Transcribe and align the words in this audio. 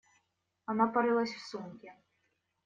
Она 0.65 0.87
порылась 0.87 1.31
в 1.31 1.45
сумке. 1.45 1.93